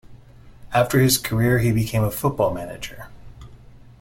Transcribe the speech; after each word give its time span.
After 0.73 0.99
his 0.99 1.17
active 1.17 1.29
career 1.29 1.59
he 1.59 1.71
became 1.71 2.03
a 2.03 2.09
football 2.09 2.51
manager. 2.51 3.05